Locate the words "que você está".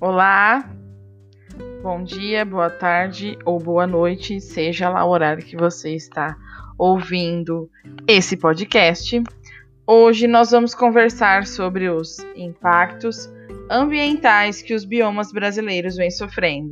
5.44-6.38